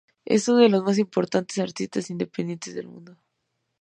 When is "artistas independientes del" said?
1.59-2.87